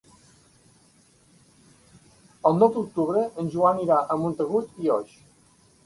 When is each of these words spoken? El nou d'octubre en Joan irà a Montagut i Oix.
El 2.51 2.59
nou 2.63 2.73
d'octubre 2.79 3.29
en 3.45 3.55
Joan 3.57 3.87
irà 3.87 4.03
a 4.17 4.21
Montagut 4.27 4.85
i 4.87 4.95
Oix. 5.01 5.19